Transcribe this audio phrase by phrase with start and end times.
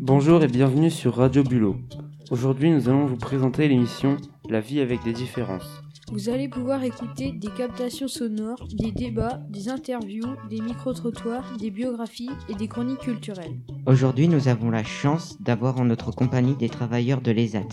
[0.00, 1.76] Bonjour et bienvenue sur Radio Bulot.
[2.30, 4.16] Aujourd'hui, nous allons vous présenter l'émission
[4.48, 5.82] La vie avec des différences.
[6.12, 12.30] Vous allez pouvoir écouter des captations sonores, des débats, des interviews, des micro-trottoirs, des biographies
[12.48, 13.58] et des chroniques culturelles.
[13.84, 17.66] Aujourd'hui, nous avons la chance d'avoir en notre compagnie des travailleurs de l'ESAT.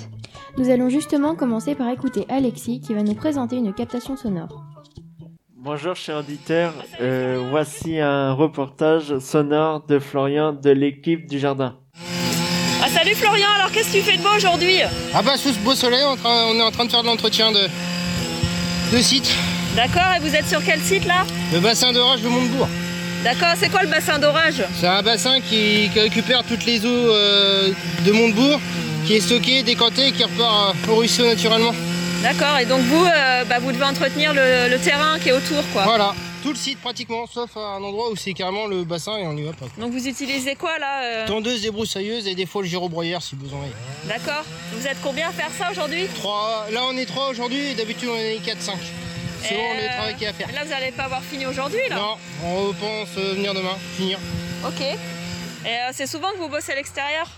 [0.58, 4.64] Nous allons justement commencer par écouter Alexis qui va nous présenter une captation sonore.
[5.56, 11.78] Bonjour chers auditeurs, euh, voici un reportage sonore de Florian de l'équipe du jardin.
[12.82, 14.78] Ah salut Florian, alors qu'est-ce que tu fais de beau aujourd'hui?
[15.14, 17.52] Ah bah sous ce beau soleil, on, on est en train de faire de l'entretien
[17.52, 17.68] de,
[18.96, 19.30] de site.
[19.76, 21.24] D'accord, et vous êtes sur quel site là?
[21.54, 22.68] Le bassin d'orage de Montebourg.
[23.24, 26.88] D'accord, c'est quoi le bassin d'orage C'est un bassin qui, qui récupère toutes les eaux
[27.14, 27.70] euh,
[28.06, 28.62] de Montebourg,
[29.06, 31.74] qui est stocké, décanté et qui repart euh, au ruisseau naturellement.
[32.24, 35.62] D'accord, et donc vous, euh, bah, vous devez entretenir le, le terrain qui est autour
[35.74, 35.84] quoi.
[35.84, 39.28] Voilà, tout le site pratiquement, sauf à un endroit où c'est carrément le bassin et
[39.28, 39.66] on y va pas.
[39.78, 43.60] Donc vous utilisez quoi là euh Tondeuse, débroussailleuse et des fois le gyrobroyeur si besoin
[43.66, 44.08] est.
[44.08, 46.08] D'accord, vous êtes combien à faire ça aujourd'hui?
[46.16, 48.72] Trois, là on est trois aujourd'hui et d'habitude on est 4-5.
[49.42, 50.52] Selon Et, le euh, travail qu'il y a à faire.
[50.52, 51.96] Là vous allez pas avoir fini aujourd'hui là?
[51.96, 54.20] Non, on pense euh, venir demain, finir,
[54.68, 54.82] Ok.
[54.82, 54.98] Et
[55.68, 57.30] euh, c'est souvent que vous bossez à l'extérieur?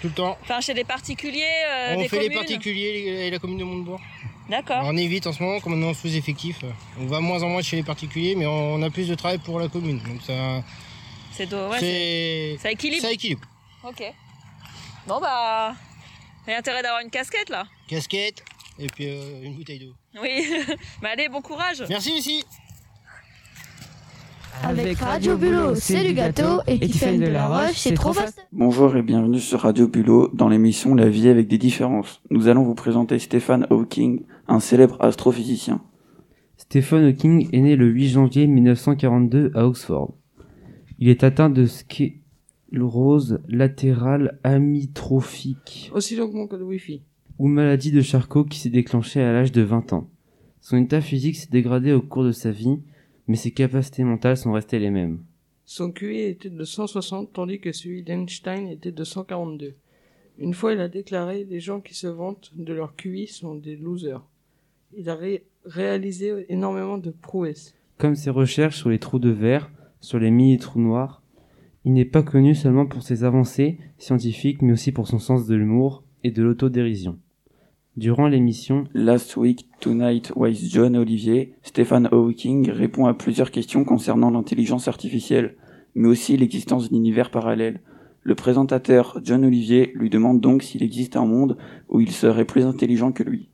[0.00, 0.38] Tout le temps.
[0.42, 4.00] Enfin chez des particuliers, euh, on des fait les particuliers et la commune de Montebourg.
[4.48, 4.80] D'accord.
[4.84, 6.56] On évite en ce moment, comme on est en sous-effectif,
[6.98, 9.60] on va moins en moins chez les particuliers, mais on a plus de travail pour
[9.60, 9.98] la commune.
[9.98, 10.62] Donc ça,
[11.32, 13.02] C'est ouais, ça équilibre.
[13.02, 13.42] ça équilibre.
[13.84, 14.02] Ok.
[15.06, 15.74] Bon bah,
[16.46, 17.66] il y a intérêt d'avoir une casquette là.
[17.88, 18.42] Casquette
[18.78, 19.94] et puis euh, une bouteille d'eau.
[20.22, 20.46] Oui.
[21.02, 21.84] bah allez, bon courage.
[21.88, 22.44] Merci aussi.
[24.62, 28.42] Avec Radio Bulot, c'est du gâteau et Tiffany de la Roche, c'est trop facile.
[28.50, 32.22] Bonjour et bienvenue sur Radio Bulot dans l'émission La vie avec des différences.
[32.30, 35.80] Nous allons vous présenter Stephen Hawking, un célèbre astrophysicien.
[36.56, 40.14] Stephen Hawking est né le 8 janvier 1942 à Oxford.
[40.98, 47.02] Il est atteint de sclérose latérale amyotrophique Aussi longuement que le Wi-Fi.
[47.38, 50.10] Ou maladie de Charcot qui s'est déclenchée à l'âge de 20 ans.
[50.60, 52.78] Son état physique s'est dégradé au cours de sa vie,
[53.26, 55.20] mais ses capacités mentales sont restées les mêmes.
[55.64, 59.74] Son QI était de 160 tandis que celui d'Einstein était de 142.
[60.38, 63.76] Une fois il a déclaré les gens qui se vantent de leur QI sont des
[63.76, 64.24] losers.
[64.96, 67.74] Il a ré- réalisé énormément de prouesses.
[67.98, 71.22] Comme ses recherches sur les trous de verre, sur les mini-trous noirs,
[71.84, 75.54] il n'est pas connu seulement pour ses avancées scientifiques, mais aussi pour son sens de
[75.54, 77.18] l'humour et de l'autodérision.
[77.98, 84.30] Durant l'émission Last Week Tonight with John Olivier, Stephen Hawking répond à plusieurs questions concernant
[84.30, 85.56] l'intelligence artificielle,
[85.96, 87.80] mais aussi l'existence d'univers parallèles.
[88.22, 92.62] Le présentateur John Olivier lui demande donc s'il existe un monde où il serait plus
[92.62, 93.48] intelligent que lui.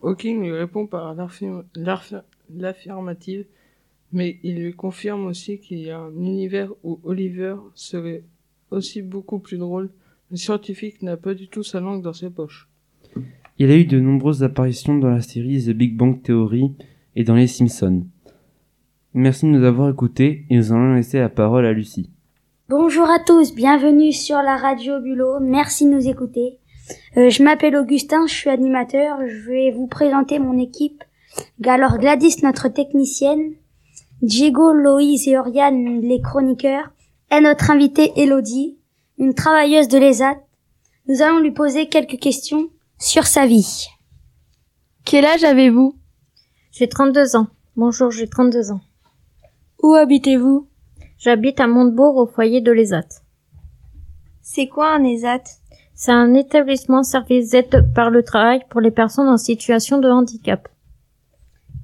[0.00, 2.22] Hawking lui répond par l'affirm- l'affir-
[2.54, 3.46] l'affirmative,
[4.12, 8.22] mais il lui confirme aussi qu'il y a un univers où Oliver serait
[8.70, 9.90] aussi beaucoup plus drôle.
[10.30, 12.68] Le scientifique n'a pas du tout sa langue dans ses poches.
[13.64, 16.74] Il a eu de nombreuses apparitions dans la série The Big Bang Theory
[17.14, 18.04] et dans Les Simpsons.
[19.14, 22.10] Merci de nous avoir écoutés et nous allons laisser la parole à Lucie.
[22.68, 26.58] Bonjour à tous, bienvenue sur la radio Bulot, merci de nous écouter.
[27.16, 31.04] Euh, je m'appelle Augustin, je suis animateur, je vais vous présenter mon équipe.
[31.64, 33.52] Alors Gladys, notre technicienne,
[34.22, 36.90] Diego, Loïs et Oriane, les chroniqueurs,
[37.30, 38.76] et notre invitée Elodie,
[39.18, 40.38] une travailleuse de l'ESAT.
[41.06, 42.68] Nous allons lui poser quelques questions
[43.02, 43.88] sur sa vie.
[45.04, 45.98] Quel âge avez-vous?
[46.70, 47.48] J'ai 32 ans.
[47.74, 48.80] Bonjour, j'ai 32 ans.
[49.82, 50.68] Où habitez-vous?
[51.18, 53.08] J'habite à Montebourg au foyer de l'ESAT.
[54.40, 55.42] C'est quoi un ESAT
[55.94, 60.68] C'est un établissement service d'aide par le travail pour les personnes en situation de handicap.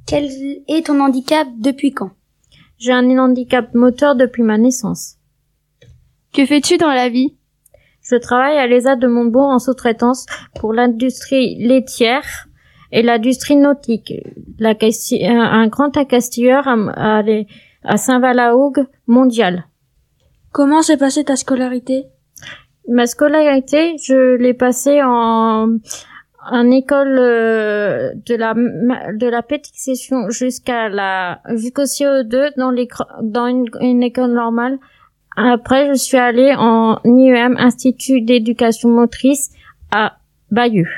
[0.07, 0.31] Quel
[0.69, 2.13] est ton handicap depuis quand?
[2.79, 5.17] J'ai un handicap moteur depuis ma naissance.
[6.33, 7.38] Que fais-tu dans la vie?
[8.11, 10.27] Je travaille à l'ESAT de Montebourg en sous-traitance
[10.59, 12.47] pour l'industrie laitière
[12.91, 14.13] et l'industrie nautique.
[14.59, 14.75] La
[15.27, 16.77] un grand accastilleur à,
[17.19, 17.47] à, les-
[17.85, 19.65] à Saint-Valahougue mondial.
[20.53, 22.07] Comment s'est passée ta scolarité?
[22.89, 25.77] Ma scolarité, je l'ai passée en,
[26.51, 32.71] en école euh, de la ma- de la petite session jusqu'à la jusqu'au CO2 dans
[32.71, 32.89] les
[33.23, 34.79] dans une, une école normale.
[35.41, 39.51] Après, je suis allée en IEM Institut d'éducation motrice
[39.93, 40.17] à
[40.51, 40.89] Bayeux.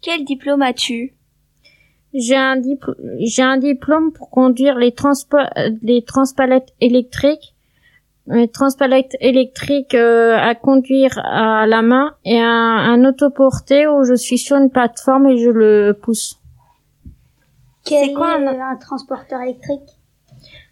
[0.00, 1.12] Quel diplôme as-tu?
[2.14, 5.46] J'ai un dipl- j'ai un diplôme pour conduire les transpo-
[5.82, 7.54] les transpalettes électriques
[8.30, 12.46] un transpalette électrique euh, à conduire à la main et un,
[12.94, 16.38] un autoporté où je suis sur une plateforme et je le pousse.
[17.86, 19.97] Quel quoi est un- un transporteur électrique?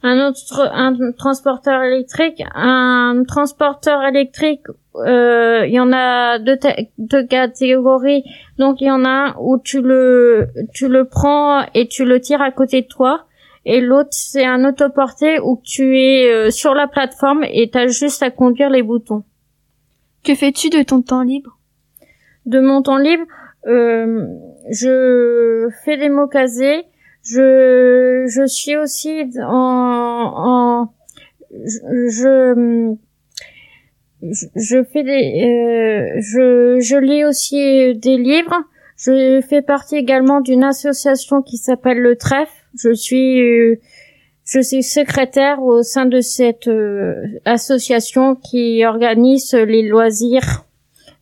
[0.06, 4.62] Un autre un transporteur électrique un transporteur électrique
[4.96, 8.24] euh, il y en a deux, catégories
[8.58, 12.20] donc il y en a un où tu le tu le prends et tu le
[12.20, 13.26] tires à côté de toi
[13.64, 17.88] et l'autre c'est un autoporté où tu es euh, sur la plateforme et tu as
[17.88, 19.24] juste à conduire les boutons
[20.24, 21.58] Que fais-tu de ton temps libre?
[22.46, 23.24] De mon temps libre,
[23.66, 24.24] euh,
[24.70, 26.84] je fais des mots casés.
[27.28, 30.88] Je, je suis aussi en, en
[31.50, 32.94] je,
[34.22, 38.62] je, fais des, euh, je, je lis aussi des livres.
[38.96, 42.52] Je fais partie également d'une association qui s'appelle le Trèfle.
[42.78, 43.76] Je suis, euh,
[44.44, 47.14] je suis secrétaire au sein de cette euh,
[47.44, 50.64] association qui organise les loisirs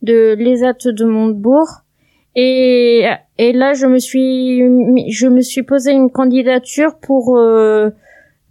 [0.03, 1.84] de l'ESAT de Montebourg.
[2.37, 3.07] Et,
[3.39, 4.59] et là, je me suis,
[5.13, 7.91] je me suis posé une candidature pour euh,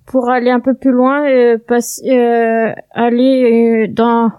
[0.05, 4.31] pour aller un peu plus loin, euh, passe- euh, aller euh, dans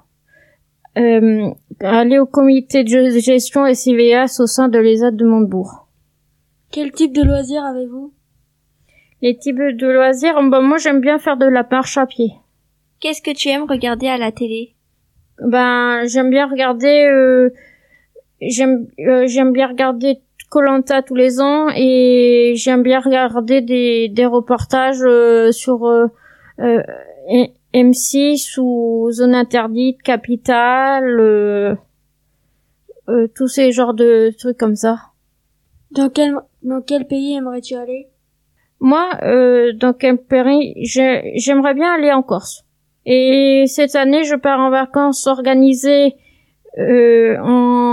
[0.96, 1.48] euh,
[1.80, 5.88] aller au comité de gestion SIVS au sein de l'ESAT de Montebourg.
[6.70, 8.12] Quel type de loisirs avez-vous?
[9.22, 12.32] Les types de loisirs, bah, moi j'aime bien faire de la marche à pied.
[13.00, 14.74] Qu'est-ce que tu aimes regarder à la télé?
[15.40, 17.50] Ben j'aime bien regarder euh,
[18.48, 20.20] j'aime euh, j'aime bien regarder
[20.50, 26.06] Colanta tous les ans et j'aime bien regarder des des reportages euh, sur euh,
[26.60, 26.82] euh,
[27.28, 27.48] M-
[27.90, 31.74] M6 ou Zone interdite, Capital, euh,
[33.08, 34.96] euh, tous ces genres de trucs comme ça.
[35.90, 38.08] Dans quel, dans quel pays aimerais-tu aller?
[38.80, 42.64] Moi, euh, dans quel pays, j'ai- j'aimerais bien aller en Corse.
[43.06, 46.14] Et cette année, je pars en vacances organisées,
[46.78, 47.36] euh,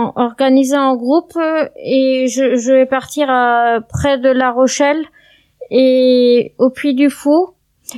[0.02, 5.04] en, organisées en groupe euh, et je, je vais partir à, près de La Rochelle
[5.70, 7.50] et au Puy du Fou.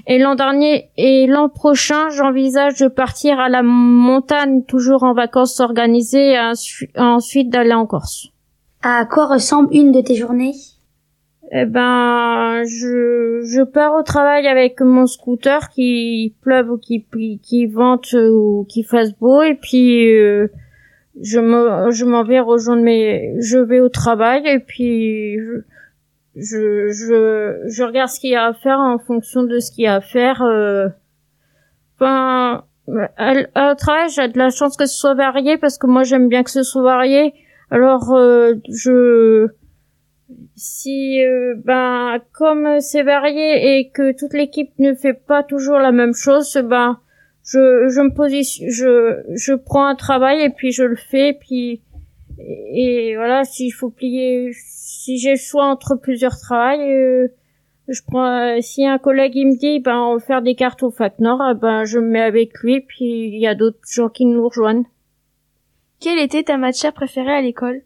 [0.08, 5.60] Et l'an dernier et l'an prochain, j'envisage de partir à la montagne, toujours en vacances
[5.60, 8.30] organisées, et ensu- ensuite d'aller en Corse.
[8.82, 10.56] À quoi ressemble une de tes journées?
[11.52, 17.06] Eh ben, je, je pars au travail avec mon scooter, qui pleuve ou qui,
[17.44, 20.48] qui vente ou qui fasse beau, et puis euh,
[21.22, 25.62] je me, je m'en vais rejoindre mes, je vais au travail et puis je,
[26.36, 26.90] je,
[27.68, 29.96] je, regarde ce qu'il y a à faire en fonction de ce qu'il y a
[29.96, 30.42] à faire.
[30.42, 30.90] euh.
[32.00, 32.64] À-
[33.72, 36.44] au travail, j'ai de la chance que ce soit varié parce que moi j'aime bien
[36.44, 37.34] que ce soit varié.
[37.72, 39.48] Alors, euh, je
[40.56, 45.92] si euh, ben comme c'est varié et que toute l'équipe ne fait pas toujours la
[45.92, 47.00] même chose ben
[47.44, 51.82] je je me positionne je je prends un travail et puis je le fais puis
[52.40, 57.28] et, et voilà s'il faut plier si j'ai le choix entre plusieurs travails euh,
[57.90, 60.84] je prends euh, si un collègue il me dit ben on va faire des cartes
[60.84, 63.80] au fac nord eh ben je me mets avec lui puis il y a d'autres
[63.90, 64.86] gens qui nous rejoignent
[66.04, 67.82] Quelle était ta matière préférée à l'école?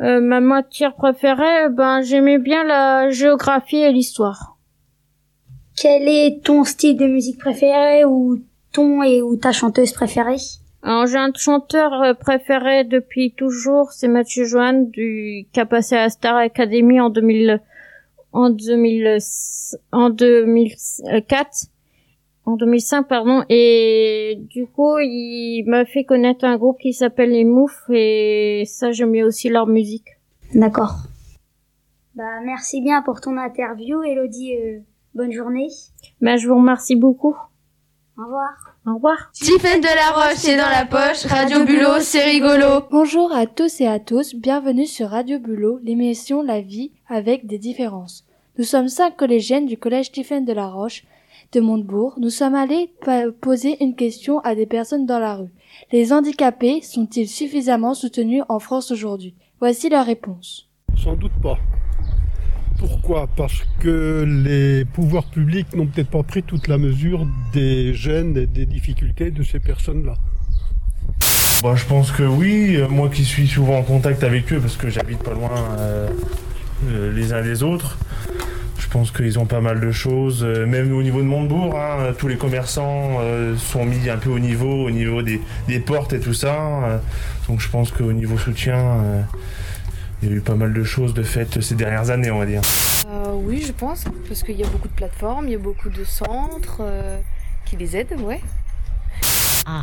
[0.00, 4.55] Euh, ma matière préférée, ben j'aimais bien la géographie et l'histoire.
[5.76, 8.38] Quel est ton style de musique préféré ou
[8.72, 10.38] ton et ou ta chanteuse préférée?
[10.82, 15.96] Alors j'ai un chanteur euh, préféré depuis toujours, c'est Mathieu Joanne du qui a passé
[15.96, 17.60] à la Star Academy en 2000
[18.32, 19.18] en 2000
[19.92, 21.50] en 2004
[22.46, 27.44] en 2005 pardon et du coup il m'a fait connaître un groupe qui s'appelle les
[27.44, 30.08] Moufs et ça j'aimais aussi leur musique.
[30.54, 30.94] D'accord.
[32.14, 34.54] Bah merci bien pour ton interview, Elodie.
[35.16, 35.68] Bonne journée.
[36.20, 37.34] Ben je vous remercie beaucoup.
[38.18, 38.76] Au revoir.
[38.86, 39.30] Au revoir.
[39.32, 41.24] Tiffen de la Roche, c'est dans la poche.
[41.26, 42.82] Radio Bulot, c'est rigolo.
[42.90, 47.58] Bonjour à tous et à tous, bienvenue sur Radio Bulot, l'émission La vie avec des
[47.58, 48.24] différences.
[48.58, 51.04] Nous sommes cinq collégiennes du collège Stephen de la Roche
[51.52, 52.14] de Montebourg.
[52.18, 52.92] Nous sommes allés
[53.40, 55.52] poser une question à des personnes dans la rue.
[55.92, 59.34] Les handicapés sont-ils suffisamment soutenus en France aujourd'hui?
[59.60, 60.68] Voici la réponse.
[60.96, 61.58] Sans doute pas.
[62.78, 63.26] Pourquoi?
[63.36, 68.46] Parce que les pouvoirs publics n'ont peut-être pas pris toute la mesure des gènes et
[68.46, 70.14] des difficultés de ces personnes-là.
[71.62, 74.76] Bah, je pense que oui, Euh, moi qui suis souvent en contact avec eux parce
[74.76, 76.08] que j'habite pas loin euh,
[76.88, 77.96] euh, les uns des autres,
[78.78, 82.28] je pense qu'ils ont pas mal de choses, même au niveau de Montebourg, hein, tous
[82.28, 83.18] les commerçants
[83.56, 87.00] sont mis un peu au niveau, au niveau des, des portes et tout ça,
[87.48, 89.26] donc je pense qu'au niveau soutien,
[90.26, 92.46] il y a eu pas mal de choses de faites ces dernières années, on va
[92.46, 92.62] dire.
[93.08, 95.88] Euh, oui, je pense, parce qu'il y a beaucoup de plateformes, il y a beaucoup
[95.88, 97.20] de centres euh,
[97.64, 98.40] qui les aident, ouais.
[99.66, 99.82] Ah.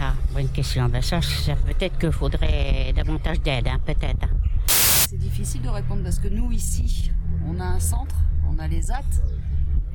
[0.00, 0.88] Ah, bonne question.
[0.88, 4.26] Ben ça, ça peut-être qu'il faudrait davantage d'aide, hein, peut-être.
[4.66, 7.12] C'est difficile de répondre parce que nous, ici,
[7.46, 8.16] on a un centre,
[8.50, 9.02] on a les AT,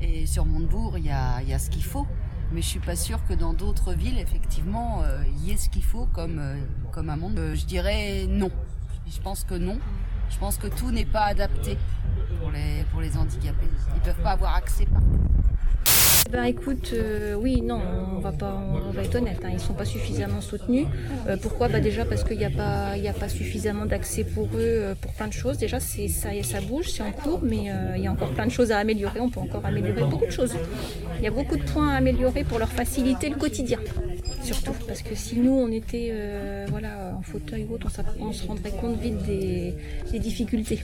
[0.00, 2.06] et sur Montebourg, il y a, il y a ce qu'il faut.
[2.50, 5.68] Mais je suis pas sûre que dans d'autres villes, effectivement, euh, il y ait ce
[5.68, 6.56] qu'il faut comme, euh,
[6.92, 7.38] comme un monde.
[7.38, 8.50] Euh, je dirais non.
[9.10, 9.78] Je pense que non.
[10.30, 11.78] Je pense que tout n'est pas adapté
[12.40, 13.68] pour les, pour les handicapés.
[13.96, 15.06] Ils peuvent pas avoir accès partout.
[16.30, 17.80] Ben écoute, euh, oui, non,
[18.14, 20.86] on va pas, on va être honnête, hein, ils sont pas suffisamment soutenus.
[21.26, 21.68] Euh, pourquoi?
[21.68, 25.14] Bah déjà parce qu'il n'y a pas, a pas suffisamment d'accès pour eux euh, pour
[25.14, 25.56] plein de choses.
[25.56, 28.50] Déjà, c'est ça, ça bouge, c'est en cours, mais il y a encore plein de
[28.50, 29.20] choses à améliorer.
[29.20, 30.54] On peut encore améliorer beaucoup de choses.
[31.16, 33.78] Il y a beaucoup de points à améliorer pour leur faciliter le quotidien,
[34.54, 37.88] surtout parce que si nous on était, euh, voilà, en fauteuil ou autre,
[38.20, 39.74] on, se rendrait compte vite des,
[40.10, 40.80] des difficultés.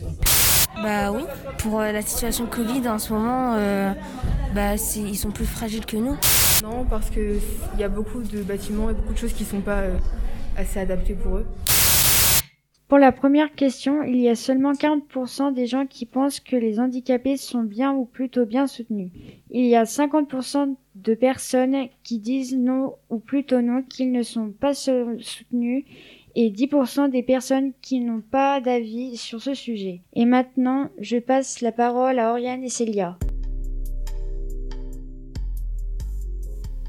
[0.83, 1.23] Bah oui,
[1.59, 3.93] pour euh, la situation Covid en ce moment, euh,
[4.55, 6.17] bah ils sont plus fragiles que nous.
[6.63, 7.41] Non, parce qu'il
[7.79, 9.97] y a beaucoup de bâtiments et beaucoup de choses qui sont pas euh,
[10.57, 11.47] assez adaptées pour eux.
[12.89, 16.81] Pour la première question, il y a seulement 40% des gens qui pensent que les
[16.81, 19.11] handicapés sont bien ou plutôt bien soutenus.
[19.51, 24.51] Il y a 50% de personnes qui disent non ou plutôt non qu'ils ne sont
[24.51, 25.85] pas so- soutenus
[26.37, 30.01] et 10% des personnes qui n'ont pas d'avis sur ce sujet.
[30.15, 33.17] Et maintenant, je passe la parole à Oriane et Célia.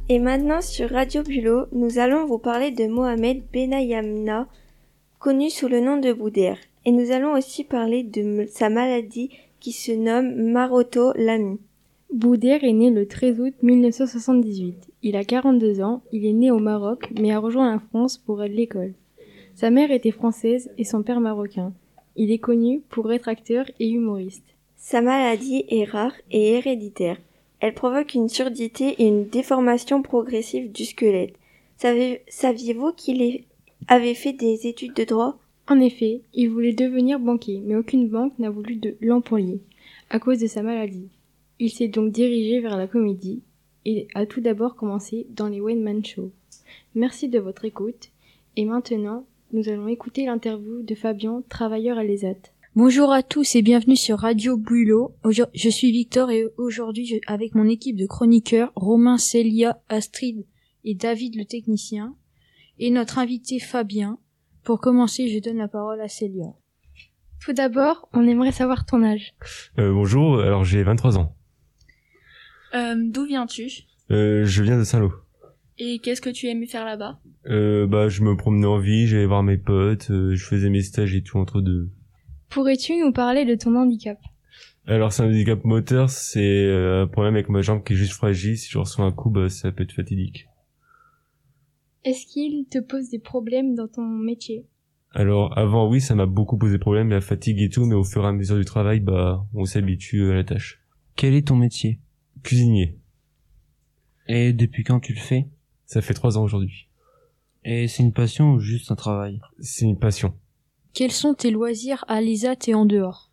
[0.08, 4.48] Et maintenant sur Radio Bulot, nous allons vous parler de Mohamed Benayamna,
[5.18, 6.58] connu sous le nom de Boudère.
[6.86, 11.58] Et nous allons aussi parler de sa maladie qui se nomme Maroto Lamy.
[12.14, 14.90] Boudère est né le 13 août 1978.
[15.04, 18.42] Il a 42 ans, il est né au Maroc, mais a rejoint la France pour
[18.42, 18.94] l'école.
[19.56, 21.74] Sa mère était française et son père marocain.
[22.16, 24.46] Il est connu pour être acteur et humoriste.
[24.78, 27.18] Sa maladie est rare et héréditaire.
[27.60, 31.36] Elle provoque une surdité et une déformation progressive du squelette.
[31.78, 33.44] Saviez-vous qu'il
[33.88, 35.38] avait fait des études de droit?
[35.68, 39.60] En effet, il voulait devenir banquier, mais aucune banque n'a voulu de l'employer
[40.10, 41.10] à cause de sa maladie.
[41.60, 43.44] Il s'est donc dirigé vers la comédie
[43.86, 46.32] et a tout d'abord commencé dans les One Man Show.
[46.96, 48.10] Merci de votre écoute
[48.58, 52.36] et maintenant, nous allons écouter l'interview de Fabien, travailleur à l'ESAT.
[52.76, 54.60] Bonjour à tous et bienvenue sur Radio.
[55.24, 60.46] Aujourd- Je suis Victor et aujourd'hui, avec mon équipe de chroniqueurs, Romain, Célia, Astrid
[60.84, 62.16] et David le technicien,
[62.80, 64.20] et notre invité Fabien.
[64.64, 66.48] Pour commencer, je donne la parole à Célia.
[67.40, 69.34] Tout d'abord, on aimerait savoir ton âge.
[69.80, 71.34] Euh, bonjour, alors j'ai 23 ans.
[72.74, 73.70] Euh, D'où viens-tu?
[74.12, 75.14] Euh, je viens de Saint-Lô.
[75.78, 77.20] Et qu'est-ce que tu aimes faire là-bas?
[77.48, 80.82] Euh, bah, je me promenais en ville, j'allais voir mes potes, euh, je faisais mes
[80.82, 81.90] stages et tout entre deux.
[82.50, 84.18] Pourrais-tu nous parler de ton handicap?
[84.88, 88.14] Alors c'est un handicap moteur, c'est euh, un problème avec ma jambe qui est juste
[88.14, 88.58] fragile.
[88.58, 90.48] Si je reçois un coup, bah, ça peut être fatidique.
[92.04, 94.68] Est-ce qu'il te pose des problèmes dans ton métier?
[95.12, 98.24] Alors avant, oui, ça m'a beaucoup posé problème, la fatigue et tout, mais au fur
[98.24, 100.82] et à mesure du travail, bah, on s'habitue à la tâche.
[101.16, 102.00] Quel est ton métier?
[102.46, 102.96] Cuisinier.
[104.28, 105.48] Et depuis quand tu le fais?
[105.86, 106.88] Ça fait trois ans aujourd'hui.
[107.64, 109.40] Et c'est une passion ou juste un travail?
[109.60, 110.36] C'est une passion.
[110.94, 113.32] Quels sont tes loisirs à l'ISAT et en dehors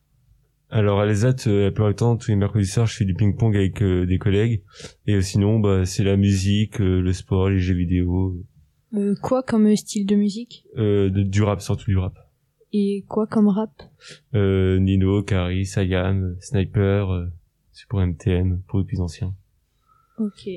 [0.70, 3.14] Alors à l'ESAT, euh, la plupart du temps, tous les mercredis soirs, je fais du
[3.14, 4.62] ping-pong avec euh, des collègues.
[5.06, 8.34] Et euh, sinon, bah, c'est la musique, euh, le sport, les jeux vidéo,
[8.94, 10.64] Euh, Quoi comme style de musique?
[10.78, 12.14] Euh, de- du rap, surtout du rap.
[12.72, 13.70] Et quoi comme rap?
[14.34, 17.26] Euh, Nino, Kari, Sayam, Sniper, euh,
[17.72, 19.34] c'est pour MTM, pour les plus anciens.
[20.18, 20.48] Ok.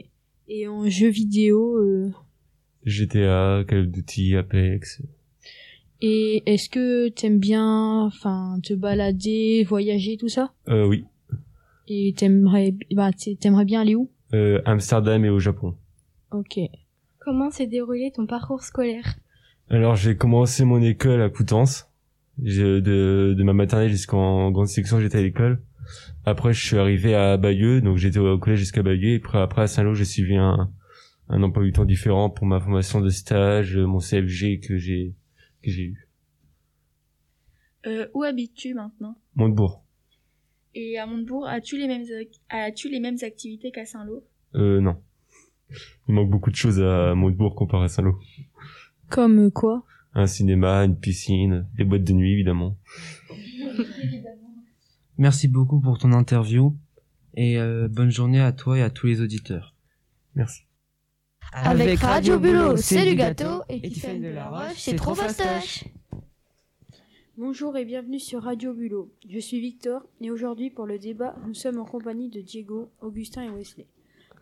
[0.48, 2.12] Et en jeu vidéo euh,
[2.86, 5.02] GTA, Call of Duty, Apex.
[6.02, 10.54] Et est-ce que t'aimes bien, enfin, te balader, voyager, tout ça?
[10.68, 11.06] Euh, oui.
[11.88, 14.10] Et t'aimerais, bah, t'aimerais bien aller où?
[14.34, 15.76] Euh, Amsterdam et au Japon.
[16.32, 16.60] Ok.
[17.20, 19.16] Comment s'est déroulé ton parcours scolaire?
[19.70, 21.90] Alors j'ai commencé mon école à Coutances.
[22.38, 25.62] De ma maternelle jusqu'en grande section, j'étais à l'école.
[26.26, 29.14] Après, je suis arrivé à Bayeux, donc j'étais au collège jusqu'à Bayeux.
[29.14, 30.72] Et après, après à Saint-Lô, j'ai suivi un,
[31.30, 35.16] un emploi du temps différent pour ma formation de stage, mon CFG que j'ai
[35.62, 36.08] que j'ai eu.
[37.88, 39.16] Euh, Où habites-tu maintenant?
[39.36, 39.84] Montebourg.
[40.74, 42.04] Et à Montebourg, as-tu les mêmes,
[42.50, 44.24] as-tu les mêmes activités qu'à Saint-Lô?
[44.56, 44.98] Euh, non.
[46.08, 48.20] Il manque beaucoup de choses à Montebourg comparé à Saint-Lô.
[49.10, 49.84] Comme quoi?
[50.14, 52.78] Un cinéma, une piscine, des boîtes de nuit, évidemment.
[55.18, 56.76] Merci beaucoup pour ton interview
[57.36, 59.74] et euh, bonne journée à toi et à tous les auditeurs.
[60.36, 60.64] Merci.
[61.54, 65.86] Avec Radio Bulot, c'est du gâteau et qui fait de la roche, c'est trop fastoche.
[67.38, 69.10] Bonjour et bienvenue sur Radio Bulot.
[69.30, 73.44] Je suis Victor et aujourd'hui pour le débat, nous sommes en compagnie de Diego, Augustin
[73.44, 73.88] et Wesley.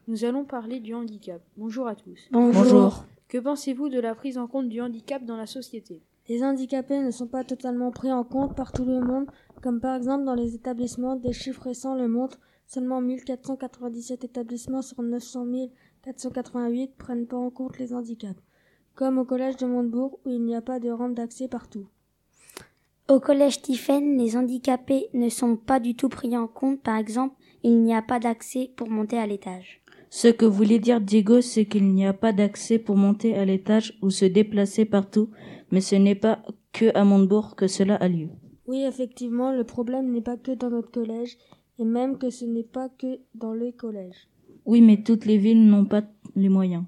[0.07, 1.41] Nous allons parler du handicap.
[1.55, 2.29] Bonjour à tous.
[2.31, 2.63] Bonjour.
[2.63, 3.05] Bonjour.
[3.27, 6.01] Que pensez-vous de la prise en compte du handicap dans la société?
[6.29, 9.27] Les handicapés ne sont pas totalement pris en compte par tout le monde
[9.63, 15.01] comme par exemple dans les établissements, des chiffres récents le montrent, seulement 1497 établissements sur
[15.01, 15.45] 900
[16.03, 18.41] 488 prennent pas en compte les handicaps,
[18.93, 21.87] comme au collège de Montebourg où il n'y a pas de rampe d'accès partout.
[23.09, 26.81] Au collège Tiffen, les handicapés ne sont pas du tout pris en compte.
[26.81, 29.81] Par exemple, il n'y a pas d'accès pour monter à l'étage.
[30.09, 33.97] Ce que voulait dire Diego, c'est qu'il n'y a pas d'accès pour monter à l'étage
[34.01, 35.29] ou se déplacer partout,
[35.71, 36.43] mais ce n'est pas
[36.73, 38.27] que à Montebourg que cela a lieu.
[38.65, 41.37] Oui, effectivement, le problème n'est pas que dans notre collège,
[41.79, 44.27] et même que ce n'est pas que dans les collèges.
[44.65, 46.03] Oui, mais toutes les villes n'ont pas
[46.35, 46.85] les moyens.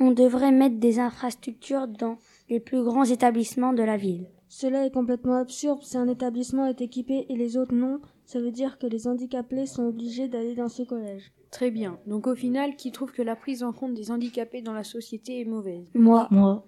[0.00, 2.18] On devrait mettre des infrastructures dans
[2.48, 4.28] les plus grands établissements de la ville.
[4.48, 5.82] Cela est complètement absurde.
[5.82, 9.66] Si un établissement est équipé et les autres non, ça veut dire que les handicapés
[9.66, 11.32] sont obligés d'aller dans ce collège.
[11.50, 11.98] Très bien.
[12.06, 15.40] Donc au final, qui trouve que la prise en compte des handicapés dans la société
[15.40, 15.90] est mauvaise?
[15.94, 16.28] Moi.
[16.30, 16.64] Moi.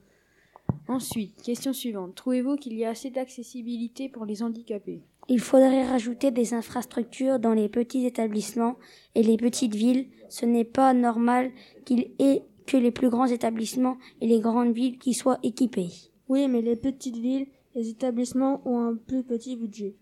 [0.88, 2.14] Ensuite, question suivante.
[2.14, 5.02] Trouvez-vous qu'il y a assez d'accessibilité pour les handicapés?
[5.28, 8.76] Il faudrait rajouter des infrastructures dans les petits établissements
[9.14, 10.08] et les petites villes.
[10.28, 11.52] Ce n'est pas normal
[11.84, 15.90] qu'il ait que les plus grands établissements et les grandes villes qui soient équipés.
[16.28, 19.94] Oui, mais les petites villes, les établissements ont un plus petit budget.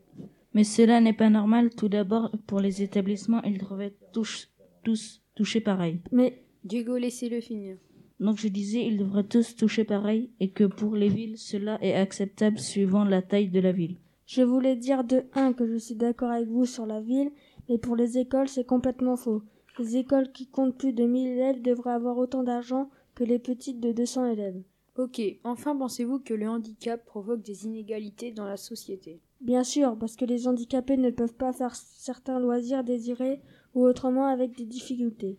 [0.55, 1.71] Mais cela n'est pas normal.
[1.71, 4.51] Tout d'abord, pour les établissements, ils devraient tous,
[4.83, 6.01] tous toucher pareil.
[6.11, 7.77] Mais Diego, laissez-le finir.
[8.21, 11.95] Donc je disais, ils devraient tous toucher pareil et que pour les villes, cela est
[11.95, 13.97] acceptable suivant la taille de la ville.
[14.27, 17.31] Je voulais dire de un que je suis d'accord avec vous sur la ville,
[17.69, 19.43] mais pour les écoles, c'est complètement faux.
[19.79, 23.81] Les écoles qui comptent plus de 1000 élèves devraient avoir autant d'argent que les petites
[23.81, 24.61] de 200 élèves.
[24.97, 29.21] Ok, enfin pensez-vous que le handicap provoque des inégalités dans la société?
[29.41, 33.41] Bien sûr, parce que les handicapés ne peuvent pas faire certains loisirs désirés
[33.75, 35.39] ou autrement avec des difficultés.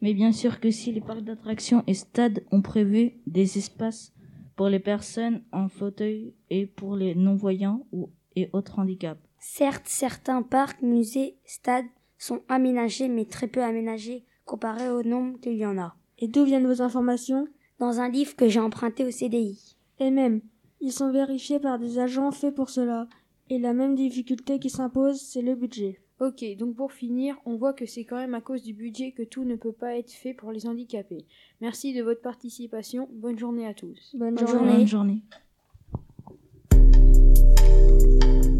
[0.00, 4.12] Mais bien sûr que si les parcs d'attractions et stades ont prévu des espaces
[4.56, 9.20] pour les personnes en fauteuil et pour les non-voyants ou et autres handicaps.
[9.38, 11.86] Certes, certains parcs, musées, stades
[12.18, 15.94] sont aménagés mais très peu aménagés comparé au nombre qu'il y en a.
[16.18, 17.46] Et d'où viennent vos informations?
[17.78, 19.76] Dans un livre que j'ai emprunté au CDI.
[20.00, 20.42] Et même,
[20.80, 23.08] ils sont vérifiés par des agents faits pour cela.
[23.48, 26.00] Et la même difficulté qui s'impose, c'est le budget.
[26.20, 29.22] Ok, donc pour finir, on voit que c'est quand même à cause du budget que
[29.22, 31.24] tout ne peut pas être fait pour les handicapés.
[31.62, 33.08] Merci de votre participation.
[33.10, 34.14] Bonne journée à tous.
[34.14, 34.86] Bonne, Bonne journée.
[34.86, 35.22] journée.
[36.72, 36.82] Bonne
[38.36, 38.59] journée.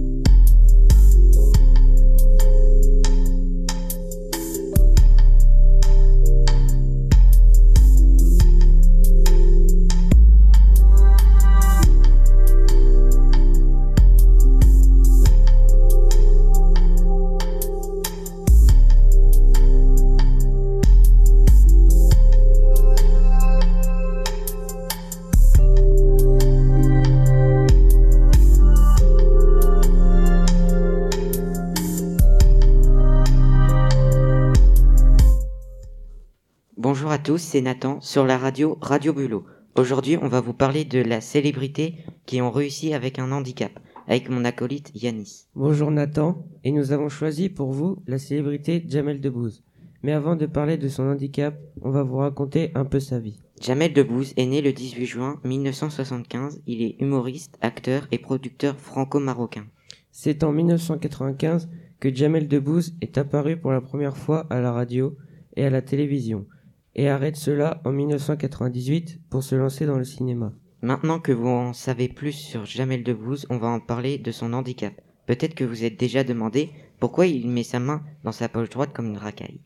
[37.31, 39.45] Tous, c'est Nathan sur la radio Radio Bulot.
[39.77, 41.95] Aujourd'hui, on va vous parler de la célébrité
[42.27, 43.71] qui ont réussi avec un handicap,
[44.09, 45.47] avec mon acolyte Yanis.
[45.55, 49.63] Bonjour Nathan, et nous avons choisi pour vous la célébrité Jamel Debbouze.
[50.03, 53.39] Mais avant de parler de son handicap, on va vous raconter un peu sa vie.
[53.61, 56.63] Jamel Debbouze est né le 18 juin 1975.
[56.67, 59.67] Il est humoriste, acteur et producteur franco-marocain.
[60.11, 61.69] C'est en 1995
[62.01, 65.17] que Jamel Debbouze est apparu pour la première fois à la radio
[65.57, 66.47] et à la télévision,
[66.95, 70.53] et arrête cela en 1998 pour se lancer dans le cinéma.
[70.83, 74.53] Maintenant que vous en savez plus sur Jamel Debbouze, on va en parler de son
[74.53, 74.95] handicap.
[75.27, 78.93] Peut-être que vous êtes déjà demandé pourquoi il met sa main dans sa poche droite
[78.93, 79.61] comme une racaille.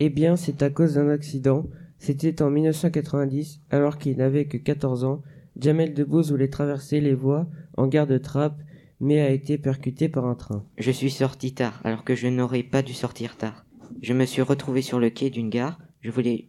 [0.00, 1.66] Eh bien, c'est à cause d'un accident.
[1.98, 5.22] C'était en 1990, alors qu'il n'avait que 14 ans.
[5.58, 8.62] Jamel Debbouze voulait traverser les voies en gare de Trappes,
[9.00, 10.64] mais a été percuté par un train.
[10.78, 13.66] Je suis sorti tard, alors que je n'aurais pas dû sortir tard.
[14.02, 16.48] Je me suis retrouvé sur le quai d'une gare, je voulais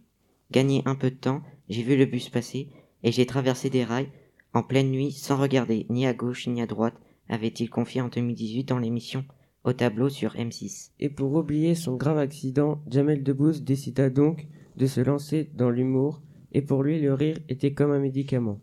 [0.52, 2.68] gagner un peu de temps, j'ai vu le bus passer,
[3.02, 4.10] et j'ai traversé des rails,
[4.54, 6.94] en pleine nuit, sans regarder ni à gauche ni à droite,
[7.28, 9.24] avait-il confié en 2018 dans l'émission
[9.64, 10.90] Au tableau sur M6.
[11.00, 16.22] Et pour oublier son grave accident, Jamel Debbouze décida donc de se lancer dans l'humour,
[16.52, 18.60] et pour lui le rire était comme un médicament.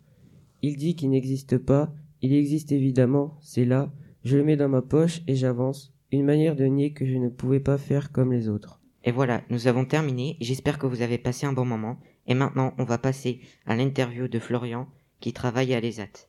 [0.62, 3.92] Il dit qu'il n'existe pas, il existe évidemment, c'est là,
[4.24, 7.28] je le mets dans ma poche et j'avance, une manière de nier que je ne
[7.28, 8.79] pouvais pas faire comme les autres.
[9.02, 12.74] Et voilà, nous avons terminé, j'espère que vous avez passé un bon moment, et maintenant
[12.76, 14.88] on va passer à l'interview de Florian,
[15.20, 16.28] qui travaille à l'ESAT.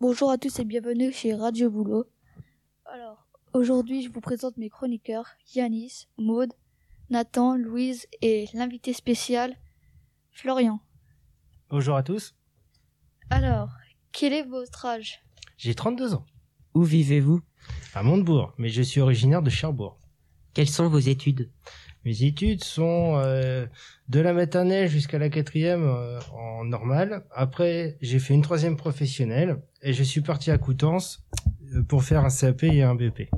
[0.00, 2.06] Bonjour à tous et bienvenue chez Radio Boulot.
[2.84, 6.52] Alors, aujourd'hui je vous présente mes chroniqueurs, Yanis, Maude,
[7.10, 9.56] Nathan, Louise et l'invité spécial,
[10.30, 10.80] Florian.
[11.68, 12.36] Bonjour à tous,
[13.28, 13.70] Alors,
[14.12, 15.20] quel est votre âge?
[15.56, 16.26] J'ai 32 ans.
[16.74, 17.40] Où vivez-vous?
[17.94, 19.98] À Montebourg, mais je suis originaire de Cherbourg.
[20.54, 21.48] Quelles sont vos études?
[22.04, 23.66] Mes études sont euh,
[24.08, 27.24] de la maternelle jusqu'à la quatrième euh, en normal.
[27.30, 31.22] Après, j'ai fait une troisième professionnelle et je suis parti à Coutances
[31.74, 33.30] euh, pour faire un CAP et un BP.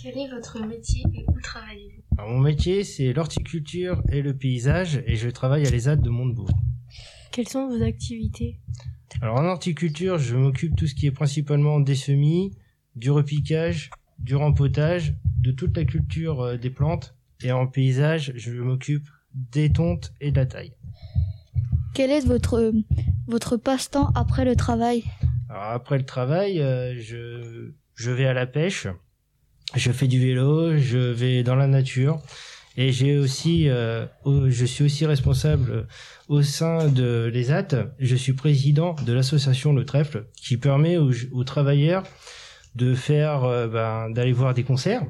[0.00, 2.02] Quel est votre métier et où travaillez-vous?
[2.18, 6.50] Alors, mon métier, c'est l'horticulture et le paysage et je travaille à l'ESAD de Montebourg.
[7.30, 8.58] Quelles sont vos activités?
[9.20, 12.52] Alors en horticulture, je m'occupe tout ce qui est principalement des semis,
[12.96, 13.90] du repiquage,
[14.22, 17.14] du rempotage, de toute la culture euh, des plantes.
[17.44, 20.72] Et en paysage, je m'occupe des tontes et de la taille.
[21.94, 22.72] Quel est votre,
[23.26, 25.04] votre passe-temps après le travail?
[25.48, 28.86] Alors après le travail, euh, je, je vais à la pêche,
[29.74, 32.20] je fais du vélo, je vais dans la nature.
[32.78, 35.86] Et j'ai aussi, euh, au- je suis aussi responsable
[36.28, 37.92] au sein de l'ESAT.
[37.98, 42.04] Je suis président de l'association Le Trèfle, qui permet aux, aux travailleurs
[42.74, 45.04] de faire, euh, ben, d'aller voir des concerts,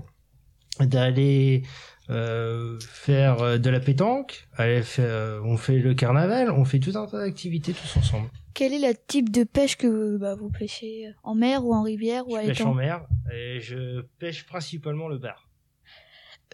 [0.81, 1.62] d'aller
[2.11, 4.48] euh, faire euh, de la pétanque.
[4.57, 8.29] aller faire- on fait le carnaval, on fait tout un tas d'activités tous ensemble.
[8.55, 12.29] Quel est le type de pêche que bah, vous pêchez En mer ou en rivière
[12.29, 15.48] ou à Je pêche en mer et je pêche principalement le bar.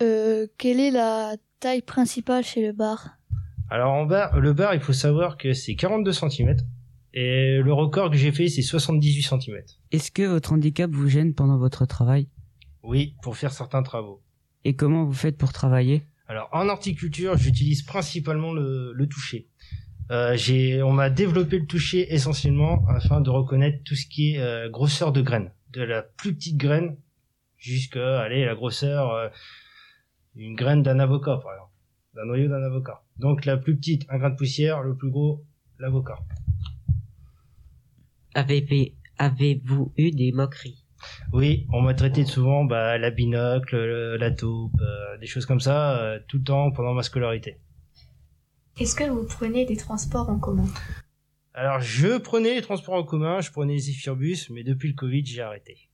[0.02, 3.16] Euh, Quelle est la taille principale chez le bar?
[3.70, 6.56] Alors en bar, le bar, il faut savoir que c'est 42 cm
[7.20, 9.56] et le record que j'ai fait c'est 78 cm.
[9.90, 12.28] Est-ce que votre handicap vous gêne pendant votre travail?
[12.84, 14.22] Oui, pour faire certains travaux.
[14.64, 16.04] Et comment vous faites pour travailler?
[16.28, 19.48] Alors en horticulture, j'utilise principalement le, le toucher.
[20.12, 24.38] Euh, j'ai, on m'a développé le toucher essentiellement afin de reconnaître tout ce qui est
[24.38, 26.96] euh, grosseur de graines, de la plus petite graine
[27.56, 29.28] jusqu'à allez la grosseur euh,
[30.36, 31.72] une graine d'un avocat par exemple,
[32.14, 33.02] d'un noyau d'un avocat.
[33.18, 35.44] Donc la plus petite un grain de poussière, le plus gros
[35.80, 36.18] l'avocat.
[38.38, 40.84] Avez- Avez-vous eu des moqueries?
[41.32, 45.58] Oui, on m'a traité souvent bah, la binocle, le- la taupe, euh, des choses comme
[45.58, 47.58] ça euh, tout le temps pendant ma scolarité.
[48.78, 50.68] Est-ce que vous prenez des transports en commun?
[51.52, 55.26] Alors, je prenais les transports en commun, je prenais les Zephyrbus, mais depuis le Covid,
[55.26, 55.90] j'ai arrêté.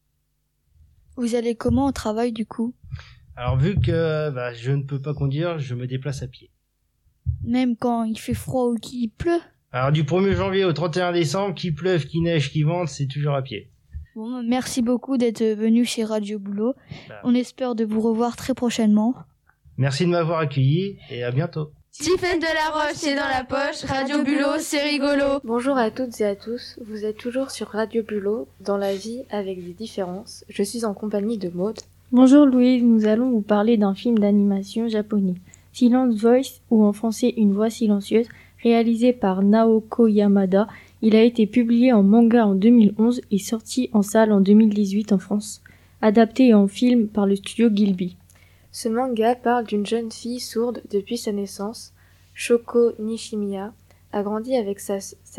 [1.17, 2.75] Vous allez comment au travail du coup?
[3.37, 6.51] Alors, vu que bah, je ne peux pas conduire, je me déplace à pied.
[7.43, 9.41] Même quand il fait froid ou qu'il pleut?
[9.77, 13.35] Alors, du 1er janvier au 31 décembre, qu'il pleuve, qu'il neige, qu'il vente, c'est toujours
[13.35, 13.67] à pied.
[14.15, 16.75] Bon, merci beaucoup d'être venu chez Radio Boulot.
[17.09, 17.17] Bah.
[17.25, 19.17] On espère de vous revoir très prochainement.
[19.77, 21.73] Merci de m'avoir accueilli et à bientôt.
[21.91, 23.83] Tiffen de la Roche, c'est dans la poche.
[23.89, 25.41] Radio Bulot, c'est rigolo.
[25.43, 29.23] Bonjour à toutes et à tous, vous êtes toujours sur Radio Bulot, dans la vie
[29.29, 30.45] avec des différences.
[30.49, 31.81] Je suis en compagnie de Maud.
[32.13, 35.35] Bonjour Louise, nous allons vous parler d'un film d'animation japonais,
[35.73, 38.29] Silent Voice ou en français Une voix silencieuse,
[38.65, 40.67] réalisé par Naoko Yamada.
[41.03, 45.19] Il a été publié en manga en 2011 et sorti en salle en 2018 en
[45.19, 45.63] France,
[46.01, 48.17] adapté en film par le studio Gilby.
[48.73, 51.93] Ce manga parle d'une jeune fille sourde depuis sa naissance.
[52.33, 53.75] Shoko Nishimiya
[54.13, 54.97] a grandi avec sa,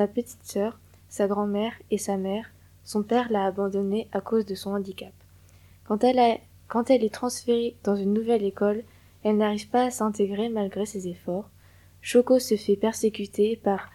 [0.07, 2.45] petite sœur, sa grand-mère et sa mère.
[2.83, 5.11] Son père l'a abandonnée à cause de son handicap.
[5.87, 8.83] Quand elle est transférée dans une nouvelle école,
[9.23, 11.49] elle n'arrive pas à s'intégrer malgré ses efforts.
[12.05, 13.89] Shoko se fait persécuter par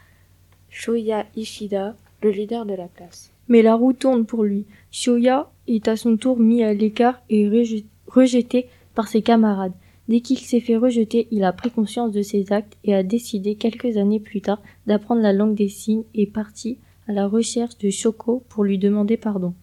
[0.69, 3.31] Shoya Ishida, le leader de la classe.
[3.47, 4.67] Mais la roue tourne pour lui.
[4.91, 9.75] Shoya est à son tour mis à l'écart et reje- rejeté par ses camarades.
[10.09, 13.55] Dès qu'il s'est fait rejeter, il a pris conscience de ses actes et a décidé
[13.55, 17.91] quelques années plus tard d'apprendre la langue des signes et parti à la recherche de
[17.91, 19.55] Shoko pour lui demander pardon.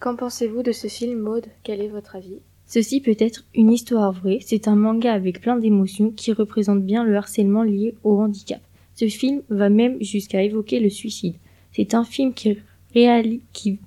[0.00, 2.40] Qu'en pensez-vous de ce film, Maud Quel est votre avis?
[2.68, 7.02] Ceci peut être une histoire vraie, c'est un manga avec plein d'émotions qui représente bien
[7.02, 8.60] le harcèlement lié au handicap.
[8.94, 11.36] Ce film va même jusqu'à évoquer le suicide.
[11.72, 12.58] C'est un film qui,
[12.94, 13.78] réali- qui,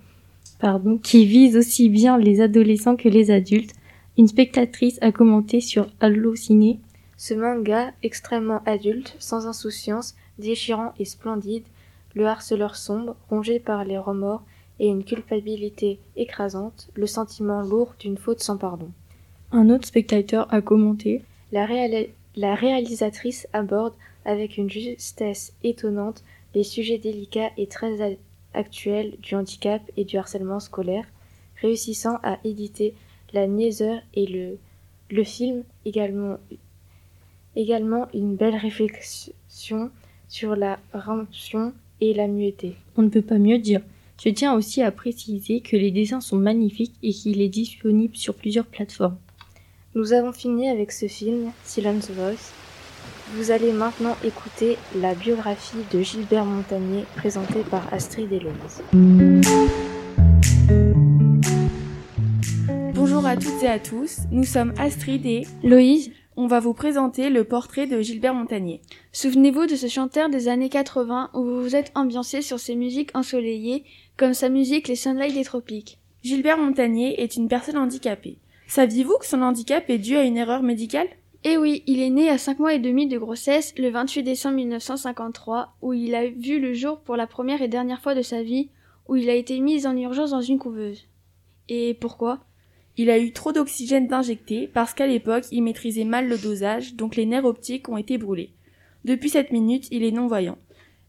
[0.60, 3.76] pardon, qui vise aussi bien les adolescents que les adultes.
[4.18, 6.80] Une spectatrice a commenté sur Allociné.
[7.18, 11.66] Ce manga, extrêmement adulte, sans insouciance, déchirant et splendide,
[12.16, 14.44] le harceleur sombre, rongé par les remords
[14.82, 18.90] et une culpabilité écrasante, le sentiment lourd d'une faute sans pardon.
[19.52, 21.66] Un autre spectateur a commenté La,
[22.56, 23.94] réalisatrice aborde
[24.26, 26.24] avec une justesse étonnante
[26.56, 28.16] les sujets délicats et très a-
[28.56, 31.06] actuels du handicap et du harcèlement scolaire,
[31.62, 32.96] réussissant à éditer
[33.34, 34.58] la niaiseur et le,
[35.12, 36.38] le film également,
[37.56, 39.92] également une belle réflexion
[40.28, 42.76] sur la rédemption et la mueté.
[42.98, 43.82] On ne peut pas mieux dire.
[44.24, 48.36] Je tiens aussi à préciser que les dessins sont magnifiques et qu'il est disponible sur
[48.36, 49.18] plusieurs plateformes.
[49.96, 52.54] Nous avons fini avec ce film, Silence Voice.
[53.34, 58.84] Vous allez maintenant écouter la biographie de Gilbert Montagnier présentée par Astrid et Louise.
[63.32, 66.12] à toutes et à tous, nous sommes Astrid et Loïse.
[66.36, 68.82] On va vous présenter le portrait de Gilbert Montagnier.
[69.14, 73.12] Souvenez-vous de ce chanteur des années 80 où vous vous êtes ambiancé sur ses musiques
[73.14, 73.86] ensoleillées,
[74.18, 76.00] comme sa musique Les Sunlight des Tropiques.
[76.24, 78.38] Gilbert Montagnier est une personne handicapée.
[78.68, 81.08] Saviez-vous que son handicap est dû à une erreur médicale?
[81.44, 84.58] Eh oui, il est né à 5 mois et demi de grossesse le 28 décembre
[84.58, 88.44] 1953, où il a vu le jour pour la première et dernière fois de sa
[88.44, 88.70] vie,
[89.08, 91.08] où il a été mis en urgence dans une couveuse.
[91.68, 92.46] Et pourquoi?
[92.98, 97.16] Il a eu trop d'oxygène d'injecté parce qu'à l'époque il maîtrisait mal le dosage, donc
[97.16, 98.52] les nerfs optiques ont été brûlés.
[99.04, 100.60] Depuis cette minute, il est non-voyant.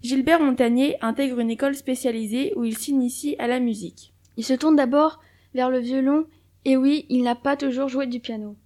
[0.03, 4.13] Gilbert Montagnier intègre une école spécialisée où il s'initie à la musique.
[4.37, 5.21] Il se tourne d'abord
[5.55, 6.27] vers le violon,
[6.65, 8.57] et oui, il n'a pas toujours joué du piano.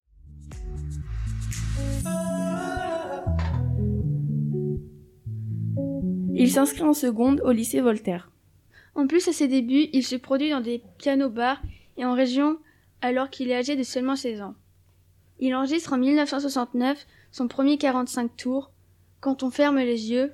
[6.34, 8.30] Il s'inscrit en seconde au lycée Voltaire.
[8.94, 11.60] En plus, à ses débuts, il se produit dans des piano-bars
[11.98, 12.58] et en région
[13.02, 14.54] alors qu'il est âgé de seulement 16 ans.
[15.38, 18.70] Il enregistre en 1969 son premier 45 tours,
[19.20, 20.32] Quand on ferme les yeux.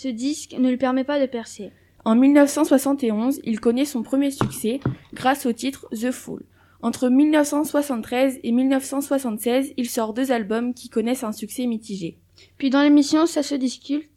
[0.00, 1.72] Ce disque ne lui permet pas de percer.
[2.04, 4.78] En 1971, il connaît son premier succès
[5.12, 6.44] grâce au titre The Fool.
[6.82, 12.16] Entre 1973 et 1976, il sort deux albums qui connaissent un succès mitigé.
[12.58, 14.08] Puis dans l'émission Ça se discute,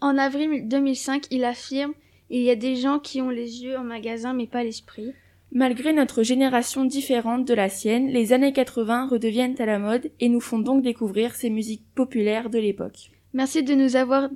[0.00, 1.92] en avril 2005, il affirme
[2.30, 5.12] Il y a des gens qui ont les yeux en magasin mais pas l'esprit.
[5.52, 10.30] Malgré notre génération différente de la sienne, les années 80 redeviennent à la mode et
[10.30, 13.10] nous font donc découvrir ces musiques populaires de l'époque.
[13.34, 14.30] Merci de nous avoir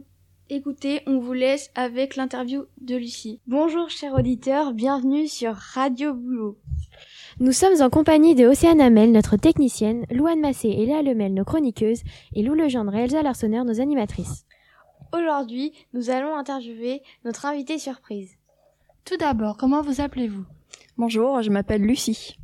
[0.54, 1.02] écoutés.
[1.06, 3.40] On vous laisse avec l'interview de Lucie.
[3.48, 6.58] Bonjour chers auditeurs, bienvenue sur Radio Boulot.
[7.40, 11.44] Nous sommes en compagnie de Océane Hamel, notre technicienne, Louane Massé et Léa Lemel, nos
[11.44, 12.02] chroniqueuses,
[12.34, 14.46] et Lou Legendre et Elsa Larsonneur, nos animatrices.
[15.12, 18.36] Aujourd'hui, nous allons interviewer notre invitée surprise.
[19.04, 20.44] Tout d'abord, comment vous appelez-vous?
[20.96, 22.38] Bonjour, je m'appelle Lucie.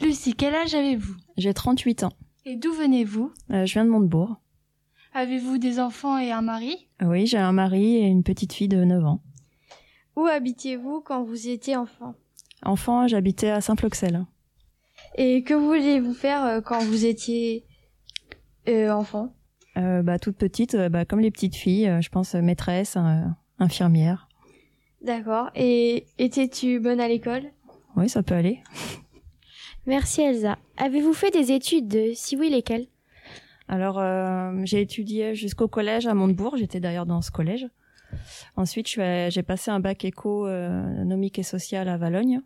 [0.00, 1.16] Lucie, quel âge avez-vous?
[1.36, 2.12] J'ai 38 ans.
[2.44, 3.32] Et d'où venez-vous?
[3.50, 4.36] Euh, je viens de Montebourg.
[5.18, 6.88] Avez-vous des enfants et un mari?
[7.02, 9.22] Oui, j'ai un mari et une petite fille de 9 ans.
[10.14, 12.14] Où habitiez-vous quand vous étiez enfant?
[12.62, 14.26] Enfant, j'habitais à Saint-Floxel.
[15.16, 17.64] Et que vouliez-vous faire euh, quand vous étiez
[18.68, 19.32] euh, enfant?
[19.78, 23.22] Euh, bah, toute petite, euh, bah, comme les petites filles, je pense maîtresse, euh,
[23.58, 24.28] infirmière.
[25.00, 25.48] D'accord.
[25.54, 27.44] Et étais-tu bonne à l'école?
[27.96, 28.62] Oui, ça peut aller.
[29.86, 30.58] Merci Elsa.
[30.76, 31.88] Avez-vous fait des études?
[31.88, 32.88] De si oui lesquelles?
[33.68, 36.56] Alors, euh, j'ai étudié jusqu'au collège à Montebourg.
[36.56, 37.66] J'étais d'ailleurs dans ce collège.
[38.56, 42.40] Ensuite, j'ai passé un bac économique et social à Valogne.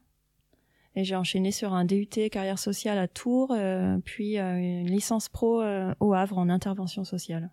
[0.96, 5.28] Et j'ai enchaîné sur un DUT carrière sociale à Tours, euh, puis euh, une licence
[5.28, 7.50] pro euh, au Havre en intervention sociale.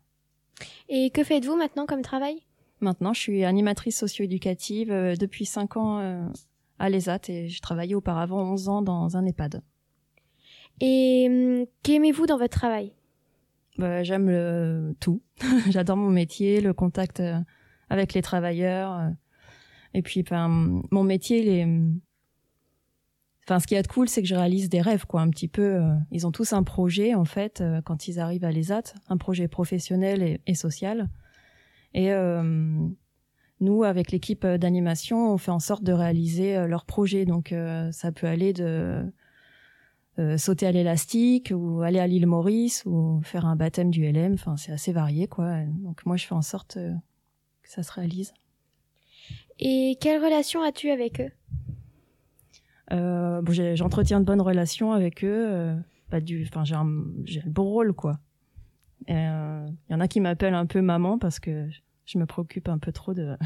[0.89, 2.41] Et que faites-vous maintenant comme travail?
[2.80, 6.27] Maintenant, je suis animatrice socio-éducative euh, depuis 5 ans euh,
[6.80, 9.62] à l'ESAT et j'ai travaillé auparavant 11 ans dans un EHPAD.
[10.80, 12.93] Et hum, qu'aimez-vous dans votre travail?
[13.78, 15.22] Bah, J'aime le tout.
[15.70, 17.40] J'adore mon métier, le contact euh,
[17.90, 18.94] avec les travailleurs.
[18.94, 19.10] euh.
[19.94, 21.68] et puis, ben, mon métier, il est...
[23.46, 25.48] Enfin, ce qui est de cool, c'est que je réalise des rêves, quoi, un petit
[25.48, 25.76] peu.
[25.76, 25.96] euh.
[26.12, 30.40] Ils ont tous un projet, en fait, quand ils arrivent à l'ESAT, un projet professionnel
[30.46, 31.10] et, social.
[31.94, 32.88] Et euh,
[33.62, 37.26] nous, avec l'équipe d'animation, on fait en sorte de réaliser euh, leur projet.
[37.26, 37.54] Donc,
[37.92, 39.06] ça peut aller de
[40.19, 44.34] euh, sauter à l'élastique ou aller à l'île Maurice ou faire un baptême du LM.
[44.34, 45.62] Enfin, c'est assez varié, quoi.
[45.65, 46.91] Donc, moi, je fais en sorte euh,
[47.62, 48.34] que ça se réalise.
[49.60, 51.32] Et quelle relation as-tu avec eux?
[52.93, 55.75] Euh, bon, j'entretiens de bonnes relations avec eux.
[56.10, 56.89] pas du, enfin, j'ai un,
[57.25, 58.19] j'ai le beau rôle, quoi.
[59.08, 61.69] Il y en a qui m'appellent un peu maman parce que
[62.06, 63.38] je me préoccupe un peu trop de.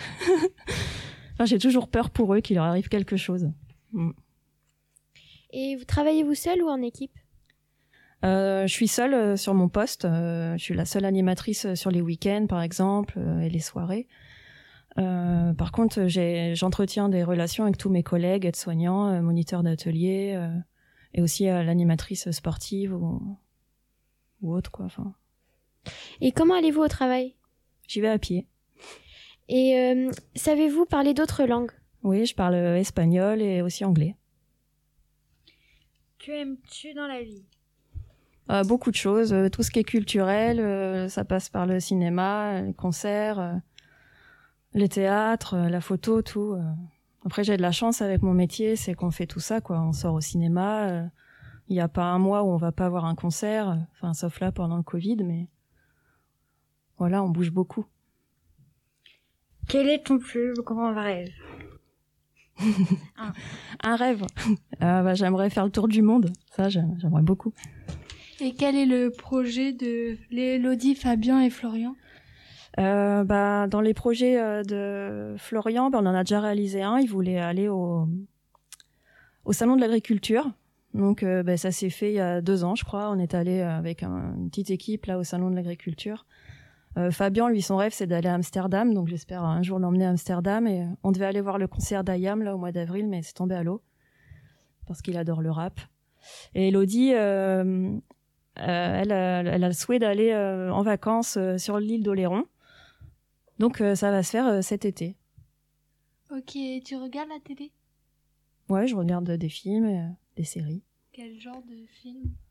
[1.34, 3.52] enfin, j'ai toujours peur pour eux qu'il leur arrive quelque chose.
[3.92, 4.12] Mm.
[5.52, 7.12] Et vous travaillez-vous seul ou en équipe?
[8.24, 10.06] Euh, je suis seule euh, sur mon poste.
[10.06, 14.08] euh, je suis la seule animatrice sur les week-ends, par exemple, et les soirées.
[14.96, 20.38] Par contre, j'entretiens des relations avec tous mes collègues, aides-soignants, moniteurs d'atelier,
[21.14, 23.38] et aussi l'animatrice sportive ou,
[24.42, 24.86] ou autre, quoi.
[24.86, 25.14] Enfin,
[26.20, 27.36] Et comment allez-vous au travail?
[27.88, 28.48] J'y vais à pied.
[29.48, 31.72] Et savez-vous parler d'autres langues?
[32.04, 34.16] Oui, je parle espagnol et aussi anglais.
[36.24, 37.44] Que aimes-tu dans la vie?
[38.52, 41.80] Euh, beaucoup de choses, euh, tout ce qui est culturel, euh, ça passe par le
[41.80, 43.54] cinéma, les concerts, euh,
[44.76, 46.56] les théâtres, la photo, tout.
[47.26, 49.82] Après, j'ai de la chance avec mon métier, c'est qu'on fait tout ça, quoi.
[49.82, 51.10] On sort au cinéma,
[51.70, 54.40] il n'y a pas un mois où on va pas avoir un concert, enfin, sauf
[54.42, 55.48] là pendant le Covid, mais
[57.00, 57.86] voilà, on bouge beaucoup.
[59.68, 61.34] Quel est ton plus grand rêve?
[63.18, 63.34] un,
[63.84, 64.24] un rêve.
[64.82, 66.32] Euh, bah, j'aimerais faire le tour du monde.
[66.56, 67.54] Ça, j'aime- j'aimerais beaucoup.
[68.40, 71.96] Et quel est le projet de Elodie, Fabien et Florian?
[72.80, 76.98] Euh, bah, dans les projets euh, de Florian, bah, on en a déjà réalisé un.
[77.00, 78.08] Il voulait aller au,
[79.46, 80.50] au salon de l'agriculture.
[80.94, 83.12] Donc, euh, bah, ça s'est fait il y a deux ans, je crois.
[83.12, 86.26] On est allé avec un- une petite équipe là au salon de l'agriculture.
[86.98, 88.94] Euh, Fabien, lui, son rêve, c'est d'aller à Amsterdam.
[88.94, 90.68] Donc, j'espère un jour l'emmener à Amsterdam.
[90.68, 93.34] Et euh, on devait aller voir le concert d'Ayam là au mois d'avril, mais c'est
[93.34, 93.82] tombé à l'eau
[94.88, 95.80] parce qu'il adore le rap.
[96.54, 98.00] Et Elodie, euh, euh,
[98.58, 102.44] elle, a- elle a le souhait d'aller euh, en vacances euh, sur l'île d'Oléron.
[103.58, 105.16] Donc euh, ça va se faire euh, cet été.
[106.30, 107.72] Ok, tu regardes la télé?
[108.70, 110.84] Ouais, je regarde des films, et, euh, des séries.
[111.14, 112.24] Quel genre de film?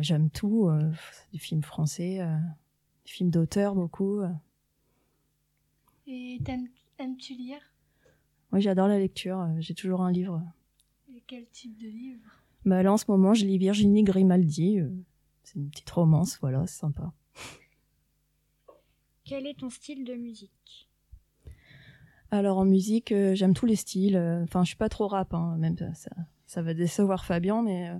[0.00, 0.92] J'aime tout, euh,
[1.32, 2.36] des films français, euh,
[3.04, 4.20] des films d'auteur beaucoup.
[4.20, 4.28] euh.
[6.06, 6.40] Et
[6.98, 7.60] aimes-tu lire?
[8.52, 10.42] Moi j'adore la lecture, euh, j'ai toujours un livre.
[11.12, 12.22] Et quel type de livre?
[12.64, 14.88] Bah, là en ce moment je lis Virginie Grimaldi, euh,
[15.42, 17.12] c'est une petite romance, voilà, c'est sympa.
[19.24, 20.88] Quel est ton style de musique?
[22.30, 24.16] Alors en musique, euh, j'aime tous les styles.
[24.16, 26.10] euh, Enfin, je suis pas trop rap, hein, même ça, ça,
[26.46, 27.98] ça va décevoir Fabien, mais euh,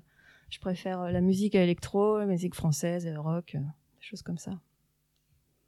[0.51, 4.39] je préfère euh, la musique électro, la musique française, le rock, euh, des choses comme
[4.39, 4.53] ça.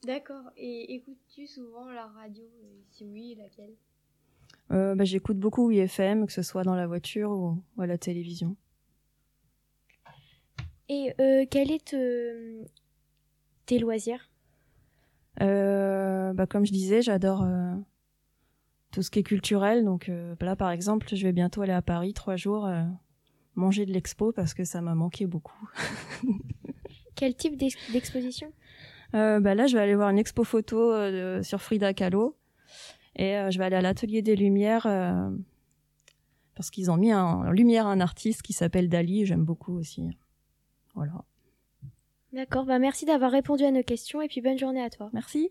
[0.05, 0.51] D'accord.
[0.57, 2.45] Et écoutes-tu souvent la radio?
[2.91, 3.75] Si oui, laquelle?
[4.73, 7.99] Euh, bah, J'écoute beaucoup IFM, que ce soit dans la voiture ou, ou à la
[7.99, 8.57] télévision.
[10.89, 12.65] Et euh, quel est te-
[13.67, 14.31] tes loisirs?
[15.41, 17.75] Euh, bah, comme je disais, j'adore euh,
[18.91, 19.85] tout ce qui est culturel.
[19.85, 22.83] Donc euh, là, par exemple, je vais bientôt aller à Paris trois jours euh,
[23.61, 25.71] manger de l'expo parce que ça m'a manqué beaucoup.
[27.15, 28.53] Quel type d'ex- d'exposition?
[29.15, 32.37] Euh, bah là, je vais aller voir une expo photo euh, sur Frida Kahlo.
[33.17, 34.87] Et euh, je vais aller à l'Atelier des Lumières
[36.55, 39.27] parce qu'ils ont mis un- en lumière un artiste qui s'appelle Dali.
[39.27, 40.03] J'aime beaucoup aussi.
[40.95, 41.25] Voilà.
[42.33, 45.11] D'accord, bah merci d'avoir répondu à nos questions et puis bonne journée à toi.
[45.13, 45.51] Merci.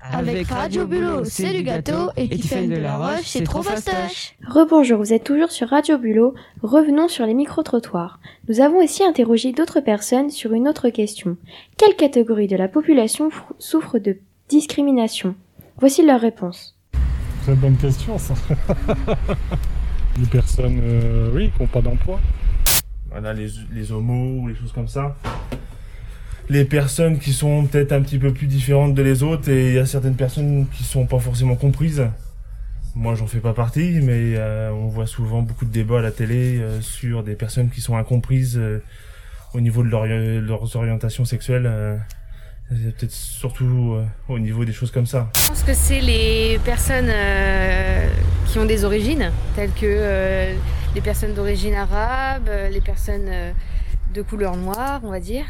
[0.00, 4.34] Avec Radio Bulot, c'est du gâteau et Tiffany de la Roche, c'est trop fastoche.
[4.46, 6.34] Rebonjour, vous êtes toujours sur Radio Bulot.
[6.62, 8.20] Revenons sur les micro-trottoirs.
[8.48, 11.36] Nous avons aussi interrogé d'autres personnes sur une autre question.
[11.76, 15.34] Quelle catégorie de la population fr- souffre de discrimination?
[15.78, 16.76] Voici leur réponse.
[17.42, 18.34] Très bonne question, ça.
[20.20, 22.20] Les personnes, euh, oui, qui n'ont pas d'emploi.
[23.10, 25.14] Voilà, les, les homos ou les choses comme ça.
[26.48, 29.74] Les personnes qui sont peut-être un petit peu plus différentes de les autres et il
[29.74, 32.06] y a certaines personnes qui sont pas forcément comprises.
[32.94, 36.12] Moi, j'en fais pas partie, mais euh, on voit souvent beaucoup de débats à la
[36.12, 38.80] télé euh, sur des personnes qui sont incomprises euh,
[39.54, 41.68] au niveau de leur, leurs orientations sexuelles.
[42.70, 45.28] peut-être surtout au niveau des choses comme ça.
[45.34, 47.12] Je pense que c'est les personnes
[48.46, 50.54] qui ont des origines, telles que
[50.94, 53.30] les personnes d'origine arabe, les personnes
[54.14, 55.44] de couleur noire, on va dire,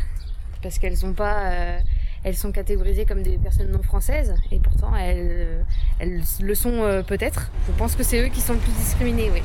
[0.66, 1.78] parce qu'elles sont pas, euh,
[2.24, 5.62] elles sont catégorisées comme des personnes non françaises, et pourtant elles, euh,
[6.00, 7.52] elles le sont euh, peut-être.
[7.68, 9.42] Je pense que c'est eux qui sont le plus discriminés, oui.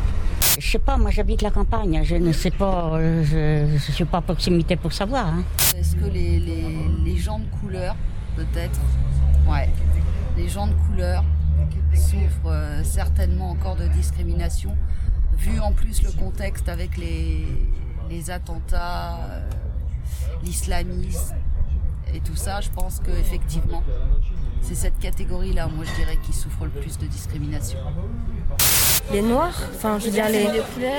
[0.60, 4.18] Je sais pas, moi j'habite la campagne, je ne sais pas, je ne suis pas
[4.18, 5.28] à proximité pour savoir.
[5.28, 5.44] hein.
[5.78, 7.96] Est-ce que les, les, les gens de couleur,
[8.36, 8.80] peut-être?
[9.48, 9.70] Ouais.
[10.36, 11.24] Les gens de couleur
[11.94, 14.76] souffrent euh, certainement encore de discrimination,
[15.38, 17.46] vu en plus le contexte avec les,
[18.10, 19.48] les attentats, euh,
[20.44, 21.36] l'islamisme
[22.14, 22.62] et tout ça.
[22.62, 23.84] Je pense qu'effectivement,
[24.62, 27.80] c'est cette catégorie-là, moi je dirais, qui souffre le plus de discrimination.
[29.12, 30.48] Les noirs, enfin je veux dire les,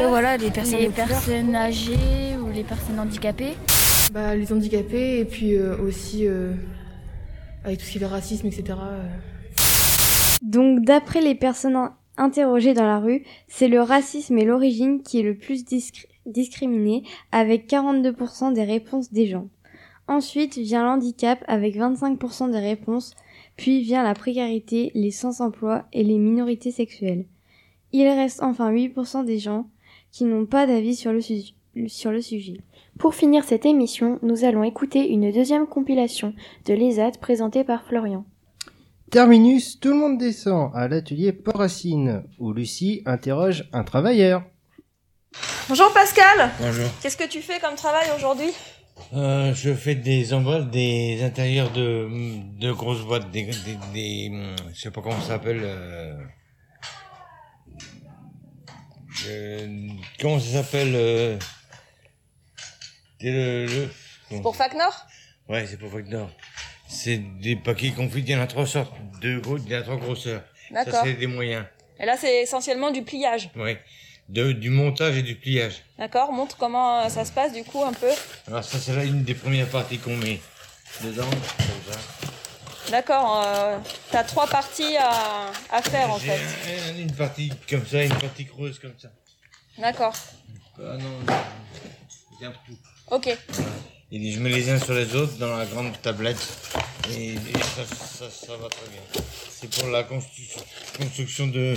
[0.08, 3.54] voilà, les personnes les âgées ou les personnes handicapées.
[4.12, 6.52] Bah, les handicapés et puis euh, aussi euh,
[7.64, 8.64] avec tout ce qui est le racisme, etc.
[8.82, 9.02] euh.
[10.42, 15.20] Donc, d'après les personnes in- interrogées dans la rue, c'est le racisme et l'origine qui
[15.20, 19.48] est le plus discri- discriminé, avec 42% des réponses des gens.
[20.08, 23.14] Ensuite vient l'handicap avec 25% des réponses,
[23.56, 27.26] puis vient la précarité, les sans-emploi et les minorités sexuelles.
[27.92, 29.68] Il reste enfin 8% des gens
[30.10, 31.54] qui n'ont pas d'avis sur le, su-
[31.86, 32.58] sur le sujet.
[32.98, 36.34] Pour finir cette émission, nous allons écouter une deuxième compilation
[36.66, 38.24] de l'ESAT présentée par Florian.
[39.10, 44.42] Terminus, tout le monde descend à l'atelier Port-Racine, où Lucie interroge un travailleur.
[45.74, 46.86] Bonjour Pascal Bonjour.
[47.00, 48.50] Qu'est-ce que tu fais comme travail aujourd'hui
[49.14, 52.10] Euh, je fais des emballes des intérieurs de,
[52.60, 54.30] de grosses boîtes, des, des, des-
[54.74, 55.60] je sais pas comment ça s'appelle.
[55.62, 56.14] euh,
[59.28, 59.88] euh,
[60.20, 61.38] comment ça s'appelle
[63.18, 63.90] c'est le, le-
[64.28, 65.06] C'est pour Facnor
[65.48, 66.26] Ouais, c'est pour Wagner.
[66.86, 68.92] C'est des paquets confits, il y en a trois sortes,
[69.22, 70.42] de gros, il y en a trois grosseurs.
[70.68, 71.00] Ça D'accord.
[71.02, 71.64] c'est des moyens.
[71.98, 73.48] Et là, c'est essentiellement du pliage.
[73.56, 73.78] Oui.
[74.28, 75.82] De, du montage et du pliage.
[75.98, 78.08] D'accord Montre comment euh, ça se passe du coup un peu.
[78.46, 80.40] Alors ça, c'est là une des premières parties qu'on met
[81.02, 81.98] dedans, comme ça.
[82.90, 83.42] D'accord.
[83.46, 83.78] Euh,
[84.10, 86.38] T'as trois parties à, à faire en fait.
[86.94, 89.08] un- une partie comme ça, une partie creuse comme ça.
[89.78, 90.14] D'accord.
[90.78, 91.34] Ah non,
[92.40, 92.76] il y a tout.
[93.10, 93.36] Ok.
[94.14, 96.36] Et je mets les uns sur les autres dans la grande tablette.
[97.10, 97.36] Et, et
[97.74, 99.00] ça, ça, ça va très bien.
[99.48, 100.58] C'est pour la constru-
[100.98, 101.74] construction de,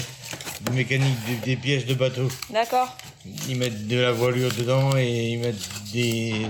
[0.61, 2.27] de mécanique des, des pièces de bateau.
[2.49, 2.89] D'accord.
[3.47, 5.55] Ils mettent de la voilure dedans et ils mettent
[5.93, 6.45] des,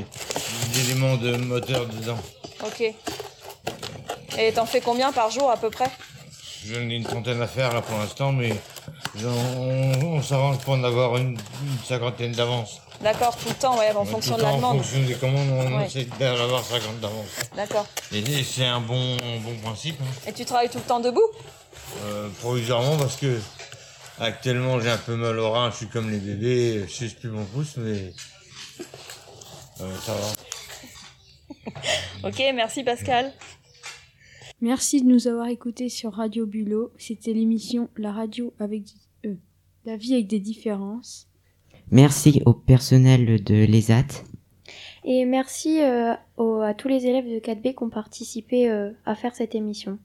[0.73, 2.17] des éléments de moteur dedans.
[2.65, 2.81] Ok.
[4.39, 5.89] Et t'en fais combien par jour à peu près?
[6.67, 8.55] J'en ai une trentaine à faire là pour l'instant, mais
[9.23, 12.81] on, on s'arrange pour en avoir une, une cinquantaine d'avance.
[13.01, 14.77] D'accord, tout le temps, ouais, en fonction de la demande.
[14.79, 15.85] En fonction des commandes, on Ouais.
[15.85, 17.25] essaie d'en avoir 50 d'avance.
[17.55, 17.85] D'accord.
[18.13, 19.95] Et, et c'est un bon, bon principe.
[20.01, 20.29] hein.
[20.29, 21.27] Et tu travailles tout le temps debout?
[22.05, 23.39] Euh, provisoirement parce que
[24.19, 27.29] actuellement j'ai un peu mal au rein, je suis comme les bébés, je sais plus
[27.29, 28.13] mon pouce, mais
[29.81, 30.31] euh, ça va.
[32.29, 33.31] Ok, merci Pascal.
[34.61, 36.91] Merci de nous avoir écoutés sur Radio Bulot.
[36.97, 38.83] C'était l'émission La radio avec
[39.85, 41.27] la vie avec des différences.
[41.91, 44.23] Merci au personnel de l'ESAT.
[45.03, 49.13] Et merci euh, au- à tous les élèves de 4B qui ont participé euh, à
[49.15, 49.99] faire cette émission.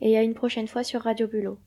[0.00, 1.58] Et à une prochaine fois sur Radio Bulot.